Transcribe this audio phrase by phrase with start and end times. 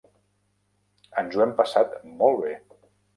[1.21, 1.93] Ens ho hem passat
[2.23, 2.55] molt bé.